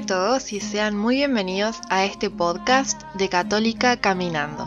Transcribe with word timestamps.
todos 0.00 0.52
y 0.52 0.60
sean 0.60 0.96
muy 0.96 1.16
bienvenidos 1.16 1.80
a 1.88 2.04
este 2.04 2.30
podcast 2.30 3.02
de 3.14 3.28
Católica 3.28 3.96
Caminando. 3.96 4.64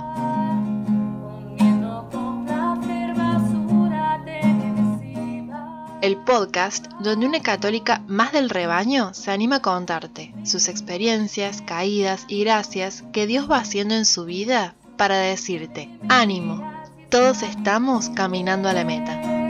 El 6.02 6.18
podcast 6.18 6.88
donde 7.00 7.28
una 7.28 7.41
católica 7.41 8.02
más 8.07 8.32
del 8.32 8.50
rebaño 8.50 9.14
se 9.14 9.32
anima 9.32 9.57
a 9.57 9.61
contarte 9.61 10.33
sus 10.43 10.68
experiencias, 10.68 11.61
caídas 11.61 12.25
y 12.27 12.43
gracias 12.43 13.04
que 13.13 13.27
Dios 13.27 13.50
va 13.50 13.57
haciendo 13.57 13.95
en 13.95 14.05
su 14.05 14.25
vida 14.25 14.75
para 14.98 15.18
decirte, 15.18 15.89
ánimo, 16.09 16.61
todos 17.09 17.43
estamos 17.43 18.09
caminando 18.09 18.68
a 18.68 18.73
la 18.73 18.84
meta. 18.84 19.40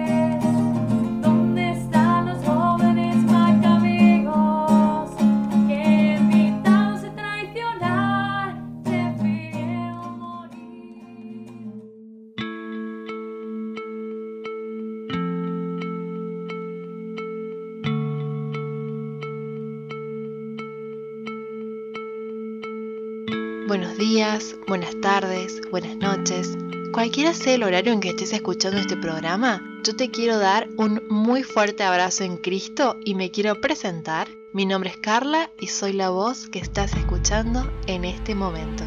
Buenos 23.72 23.98
días, 23.98 24.58
buenas 24.68 25.00
tardes, 25.00 25.62
buenas 25.72 25.96
noches. 25.96 26.58
Cualquiera 26.92 27.34
sea 27.34 27.54
el 27.54 27.64
horario 27.64 27.94
en 27.94 28.02
que 28.02 28.10
estés 28.10 28.34
escuchando 28.34 28.78
este 28.78 28.98
programa, 28.98 29.62
yo 29.86 29.96
te 29.96 30.12
quiero 30.12 30.40
dar 30.40 30.68
un 30.76 31.02
muy 31.08 31.44
fuerte 31.44 31.84
abrazo 31.84 32.26
en 32.26 32.36
Cristo 32.36 32.98
y 33.06 33.16
me 33.16 33.32
quiero 33.32 33.62
presentar. 33.62 34.28
Mi 34.52 34.66
nombre 34.66 34.90
es 34.90 34.98
Carla 34.98 35.52
y 35.58 35.68
soy 35.68 35.94
la 35.94 36.10
voz 36.10 36.50
que 36.50 36.60
estás 36.60 36.98
escuchando 36.98 37.72
en 37.88 38.04
este 38.04 38.36
momento. 38.36 38.84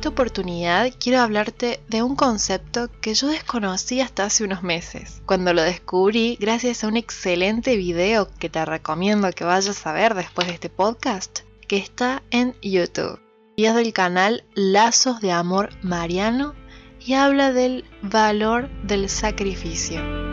Esta 0.00 0.08
oportunidad 0.08 0.90
quiero 0.98 1.20
hablarte 1.20 1.78
de 1.88 2.02
un 2.02 2.16
concepto 2.16 2.88
que 3.02 3.12
yo 3.12 3.28
desconocí 3.28 4.00
hasta 4.00 4.24
hace 4.24 4.44
unos 4.44 4.62
meses. 4.62 5.20
Cuando 5.26 5.52
lo 5.52 5.60
descubrí 5.60 6.38
gracias 6.40 6.82
a 6.82 6.88
un 6.88 6.96
excelente 6.96 7.76
video 7.76 8.26
que 8.38 8.48
te 8.48 8.64
recomiendo 8.64 9.30
que 9.32 9.44
vayas 9.44 9.86
a 9.86 9.92
ver 9.92 10.14
después 10.14 10.46
de 10.46 10.54
este 10.54 10.70
podcast, 10.70 11.40
que 11.68 11.76
está 11.76 12.22
en 12.30 12.54
YouTube. 12.62 13.20
Es 13.58 13.74
del 13.74 13.92
canal 13.92 14.42
Lazos 14.54 15.20
de 15.20 15.32
Amor 15.32 15.68
Mariano 15.82 16.54
y 16.98 17.12
habla 17.12 17.52
del 17.52 17.84
valor 18.00 18.70
del 18.82 19.10
sacrificio. 19.10 20.29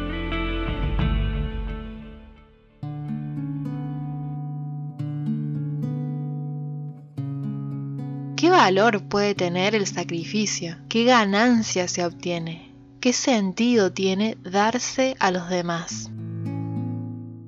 ¿Qué 8.38 8.52
valor 8.52 9.02
puede 9.02 9.34
tener 9.34 9.74
el 9.74 9.88
sacrificio? 9.88 10.78
¿Qué 10.90 11.06
ganancia 11.06 11.88
se 11.88 12.06
obtiene? 12.06 12.72
¿Qué 13.00 13.12
sentido 13.12 13.92
tiene 13.92 14.38
darse 14.44 15.16
a 15.20 15.32
los 15.32 15.50
demás? 15.50 16.12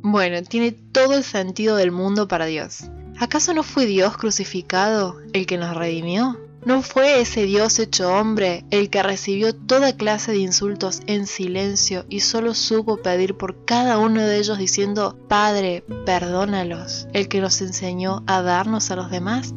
Bueno, 0.02 0.42
tiene 0.42 0.72
todo 0.72 1.14
el 1.14 1.23
sentido 1.23 1.76
del 1.76 1.92
mundo 1.92 2.28
para 2.28 2.48
Dios. 2.48 2.86
¿Acaso 3.20 3.54
no 3.54 3.62
fue 3.62 3.86
Dios 3.86 4.18
crucificado 4.18 5.18
el 5.31 5.46
que 5.46 5.59
nos 5.59 5.78
redimió? 5.78 6.40
¿No 6.66 6.81
fue 6.81 7.22
ese 7.22 7.44
Dios 7.44 7.78
hecho 7.78 8.12
hombre 8.12 8.66
el 8.72 8.90
que 8.90 9.03
recibió 9.03 9.53
toda 9.53 9.96
clase 9.96 10.31
de 10.31 10.40
insultos 10.40 11.02
en 11.06 11.28
silencio 11.28 12.08
y 12.09 12.22
solo 12.22 12.56
supo 12.56 12.97
pedir 12.97 13.38
por 13.38 13.63
cada 13.63 14.00
uno 14.00 14.24
de 14.24 14.40
ellos 14.40 14.58
diciendo, 14.58 15.16
Padre, 15.28 15.84
perdónalos, 16.08 17.08
el 17.13 17.28
que 17.28 17.42
nos 17.42 17.62
enseñó 17.62 18.24
a 18.25 18.42
darnos 18.42 18.90
a 18.90 18.96
los 18.96 19.12
demás? 19.12 19.53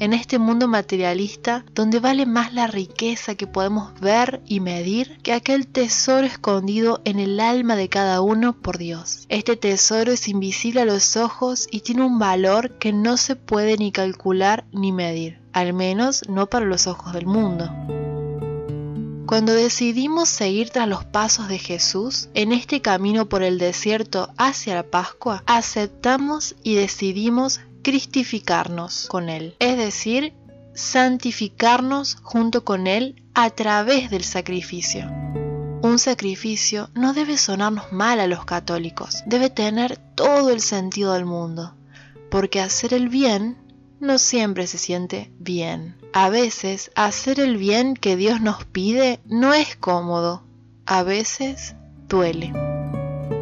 En 0.00 0.14
este 0.14 0.38
mundo 0.38 0.66
materialista 0.66 1.64
donde 1.74 2.00
vale 2.00 2.26
más 2.26 2.52
la 2.52 2.66
riqueza 2.66 3.36
que 3.36 3.46
podemos 3.46 3.98
ver 4.00 4.42
y 4.46 4.58
medir 4.58 5.18
que 5.22 5.32
aquel 5.32 5.68
tesoro 5.68 6.26
escondido 6.26 7.00
en 7.04 7.20
el 7.20 7.38
alma 7.38 7.76
de 7.76 7.88
cada 7.88 8.20
uno 8.22 8.54
por 8.54 8.78
Dios. 8.78 9.26
Este 9.28 9.56
tesoro 9.56 10.10
es 10.10 10.26
invisible 10.26 10.80
a 10.80 10.86
los 10.86 11.16
ojos 11.16 11.68
y 11.70 11.80
tiene 11.80 12.02
un 12.02 12.18
valor 12.18 12.78
que 12.78 12.92
no 12.92 13.16
se 13.16 13.36
puede 13.36 13.76
ni 13.76 13.92
calcular 13.92 14.64
ni 14.72 14.90
medir, 14.90 15.38
al 15.52 15.74
menos 15.74 16.22
no 16.28 16.48
para 16.48 16.66
los 16.66 16.86
ojos 16.86 17.12
del 17.12 17.26
mundo. 17.26 17.70
Cuando 19.26 19.52
decidimos 19.52 20.28
seguir 20.28 20.70
tras 20.70 20.88
los 20.88 21.04
pasos 21.04 21.46
de 21.46 21.58
Jesús 21.58 22.30
en 22.34 22.50
este 22.50 22.80
camino 22.80 23.28
por 23.28 23.44
el 23.44 23.58
desierto 23.58 24.30
hacia 24.36 24.74
la 24.74 24.82
Pascua, 24.82 25.44
aceptamos 25.46 26.56
y 26.64 26.74
decidimos 26.74 27.60
cristificarnos 27.82 29.06
con 29.08 29.28
Él, 29.28 29.54
es 29.58 29.76
decir, 29.76 30.34
santificarnos 30.74 32.16
junto 32.22 32.64
con 32.64 32.86
Él 32.86 33.22
a 33.34 33.50
través 33.50 34.10
del 34.10 34.24
sacrificio. 34.24 35.10
Un 35.82 35.98
sacrificio 35.98 36.90
no 36.94 37.14
debe 37.14 37.38
sonarnos 37.38 37.92
mal 37.92 38.20
a 38.20 38.26
los 38.26 38.44
católicos, 38.44 39.22
debe 39.26 39.48
tener 39.48 39.96
todo 40.14 40.50
el 40.50 40.60
sentido 40.60 41.14
del 41.14 41.24
mundo, 41.24 41.74
porque 42.30 42.60
hacer 42.60 42.92
el 42.92 43.08
bien 43.08 43.56
no 43.98 44.18
siempre 44.18 44.66
se 44.66 44.78
siente 44.78 45.30
bien. 45.38 45.96
A 46.12 46.28
veces 46.28 46.90
hacer 46.96 47.40
el 47.40 47.56
bien 47.56 47.94
que 47.94 48.16
Dios 48.16 48.40
nos 48.40 48.64
pide 48.64 49.20
no 49.26 49.54
es 49.54 49.76
cómodo, 49.76 50.42
a 50.86 51.02
veces 51.02 51.76
duele. 52.08 52.69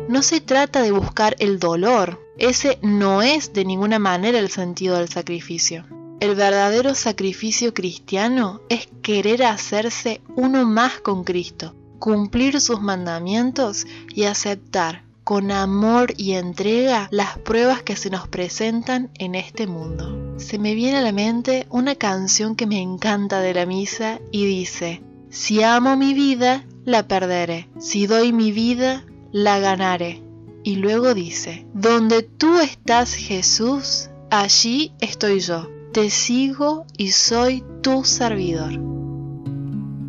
No 0.08 0.22
se 0.22 0.40
trata 0.40 0.80
de 0.80 0.90
buscar 0.90 1.36
el 1.38 1.58
dolor, 1.58 2.18
ese 2.38 2.78
no 2.80 3.20
es 3.20 3.52
de 3.52 3.66
ninguna 3.66 3.98
manera 3.98 4.38
el 4.38 4.48
sentido 4.48 4.96
del 4.96 5.10
sacrificio. 5.10 5.84
El 6.18 6.34
verdadero 6.34 6.94
sacrificio 6.94 7.74
cristiano 7.74 8.62
es 8.70 8.88
querer 9.02 9.42
hacerse 9.44 10.22
uno 10.34 10.64
más 10.64 11.00
con 11.00 11.24
Cristo, 11.24 11.74
cumplir 11.98 12.58
sus 12.62 12.80
mandamientos 12.80 13.86
y 14.14 14.24
aceptar 14.24 15.04
con 15.24 15.50
amor 15.50 16.14
y 16.16 16.32
entrega 16.32 17.08
las 17.10 17.36
pruebas 17.36 17.82
que 17.82 17.94
se 17.94 18.08
nos 18.08 18.26
presentan 18.28 19.10
en 19.18 19.34
este 19.34 19.66
mundo. 19.66 20.38
Se 20.38 20.58
me 20.58 20.74
viene 20.74 20.96
a 20.96 21.02
la 21.02 21.12
mente 21.12 21.66
una 21.68 21.96
canción 21.96 22.56
que 22.56 22.66
me 22.66 22.80
encanta 22.80 23.40
de 23.40 23.52
la 23.52 23.66
misa 23.66 24.20
y 24.32 24.46
dice, 24.46 25.02
si 25.28 25.62
amo 25.62 25.98
mi 25.98 26.14
vida, 26.14 26.64
la 26.86 27.06
perderé, 27.06 27.68
si 27.78 28.06
doy 28.06 28.32
mi 28.32 28.52
vida, 28.52 29.04
la 29.32 29.58
ganaré 29.58 30.22
y 30.64 30.76
luego 30.76 31.14
dice, 31.14 31.66
donde 31.72 32.22
tú 32.22 32.58
estás 32.58 33.14
Jesús, 33.14 34.10
allí 34.30 34.92
estoy 35.00 35.40
yo, 35.40 35.70
te 35.92 36.10
sigo 36.10 36.84
y 36.96 37.12
soy 37.12 37.64
tu 37.82 38.04
servidor. 38.04 38.72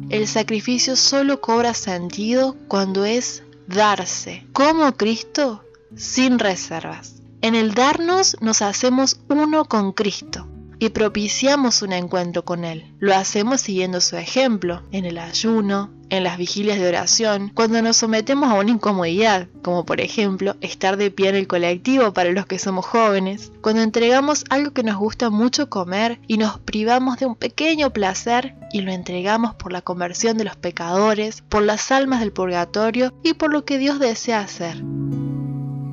El 0.09 0.27
sacrificio 0.27 0.95
solo 0.95 1.39
cobra 1.39 1.73
sentido 1.73 2.57
cuando 2.67 3.05
es 3.05 3.43
darse, 3.67 4.45
como 4.53 4.91
Cristo, 4.93 5.63
sin 5.95 6.39
reservas. 6.39 7.21
En 7.41 7.55
el 7.55 7.73
darnos 7.73 8.35
nos 8.41 8.61
hacemos 8.61 9.19
uno 9.29 9.65
con 9.65 9.93
Cristo 9.93 10.48
y 10.79 10.89
propiciamos 10.89 11.81
un 11.81 11.91
encuentro 11.91 12.45
con 12.45 12.63
Él. 12.63 12.85
Lo 12.99 13.13
hacemos 13.13 13.61
siguiendo 13.61 13.99
su 13.99 14.15
ejemplo, 14.15 14.81
en 14.91 15.05
el 15.05 15.17
ayuno, 15.17 15.91
en 16.09 16.23
las 16.23 16.37
vigilias 16.37 16.79
de 16.79 16.87
oración, 16.87 17.51
cuando 17.53 17.81
nos 17.81 17.97
sometemos 17.97 18.49
a 18.49 18.55
una 18.55 18.71
incomodidad, 18.71 19.47
como 19.61 19.85
por 19.85 20.01
ejemplo 20.01 20.55
estar 20.61 20.97
de 20.97 21.11
pie 21.11 21.29
en 21.29 21.35
el 21.35 21.47
colectivo 21.47 22.13
para 22.13 22.31
los 22.31 22.45
que 22.45 22.57
somos 22.57 22.85
jóvenes, 22.85 23.51
cuando 23.61 23.81
entregamos 23.81 24.45
algo 24.49 24.71
que 24.71 24.83
nos 24.83 24.97
gusta 24.97 25.29
mucho 25.29 25.69
comer 25.69 26.19
y 26.27 26.37
nos 26.37 26.59
privamos 26.59 27.19
de 27.19 27.25
un 27.25 27.35
pequeño 27.35 27.91
placer 27.91 28.55
y 28.71 28.81
lo 28.81 28.91
entregamos 28.91 29.53
por 29.55 29.71
la 29.71 29.81
conversión 29.81 30.37
de 30.37 30.45
los 30.45 30.55
pecadores, 30.55 31.43
por 31.49 31.61
las 31.61 31.91
almas 31.91 32.21
del 32.21 32.31
purgatorio 32.31 33.13
y 33.21 33.33
por 33.33 33.51
lo 33.51 33.65
que 33.65 33.77
Dios 33.77 33.99
desea 33.99 34.39
hacer. 34.39 34.81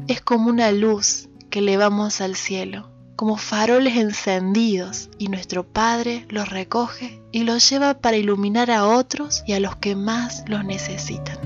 Es 0.07 0.21
como 0.21 0.49
una 0.49 0.71
luz 0.71 1.29
que 1.51 1.59
elevamos 1.59 2.21
al 2.21 2.37
cielo 2.37 2.96
como 3.17 3.39
faroles 3.39 3.97
encendidos 3.97 5.09
y 5.19 5.29
nuestro 5.29 5.65
Padre 5.65 6.27
los 6.29 6.49
recoge 6.49 7.21
y 7.33 7.45
los 7.45 7.69
lleva 7.69 7.95
para 7.95 8.19
iluminar 8.19 8.71
a 8.71 8.87
otros 8.87 9.43
y 9.47 9.55
a 9.55 9.61
los 9.61 9.77
que 9.77 9.97
más 9.97 10.45
los 10.47 10.65
necesitan. 10.65 11.39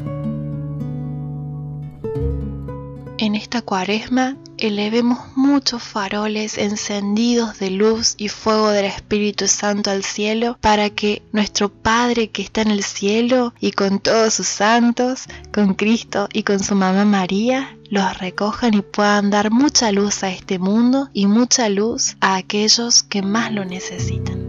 En 3.18 3.34
esta 3.34 3.62
cuaresma 3.62 4.36
elevemos 4.60 5.18
muchos 5.36 5.82
faroles 5.82 6.58
encendidos 6.58 7.58
de 7.58 7.70
luz 7.70 8.14
y 8.18 8.28
fuego 8.28 8.70
del 8.70 8.86
Espíritu 8.86 9.48
Santo 9.48 9.90
al 9.90 10.04
cielo 10.04 10.58
para 10.60 10.90
que 10.90 11.22
nuestro 11.32 11.68
Padre 11.70 12.30
que 12.30 12.42
está 12.42 12.62
en 12.62 12.70
el 12.70 12.82
cielo 12.82 13.54
y 13.60 13.72
con 13.72 13.98
todos 13.98 14.34
sus 14.34 14.46
santos, 14.46 15.24
con 15.52 15.74
Cristo 15.74 16.28
y 16.32 16.42
con 16.42 16.60
su 16.60 16.74
mamá 16.74 17.04
María, 17.04 17.76
los 17.90 18.18
recojan 18.18 18.74
y 18.74 18.82
puedan 18.82 19.30
dar 19.30 19.50
mucha 19.50 19.90
luz 19.92 20.22
a 20.22 20.30
este 20.30 20.58
mundo 20.58 21.10
y 21.12 21.26
mucha 21.26 21.68
luz 21.68 22.16
a 22.20 22.36
aquellos 22.36 23.02
que 23.02 23.22
más 23.22 23.52
lo 23.52 23.64
necesitan. 23.64 24.39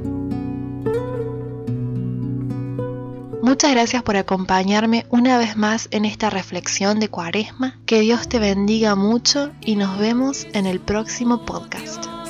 Muchas 3.51 3.71
gracias 3.71 4.01
por 4.01 4.15
acompañarme 4.15 5.05
una 5.09 5.37
vez 5.37 5.57
más 5.57 5.89
en 5.91 6.05
esta 6.05 6.29
reflexión 6.29 7.01
de 7.01 7.09
cuaresma. 7.09 7.77
Que 7.85 7.99
Dios 7.99 8.29
te 8.29 8.39
bendiga 8.39 8.95
mucho 8.95 9.51
y 9.59 9.75
nos 9.75 9.99
vemos 9.99 10.47
en 10.53 10.67
el 10.67 10.79
próximo 10.79 11.45
podcast. 11.45 12.20